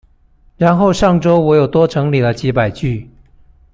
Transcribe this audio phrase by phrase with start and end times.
[0.57, 3.07] 然後上週我有多整理了幾百句